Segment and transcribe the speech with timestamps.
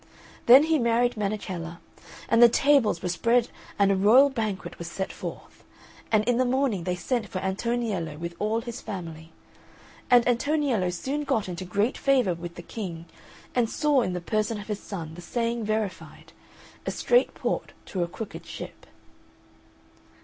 [0.47, 1.77] Then he married Menechella,
[2.27, 5.63] and the tables were spread and a royal banquet was set forth;
[6.11, 9.31] and in the morning they sent for Antoniello with all his family;
[10.09, 13.05] and Antoniello soon got into great favour with the King,
[13.53, 16.33] and saw in the person of his son the saying verified
[16.87, 18.87] "A straight port to a crooked ship."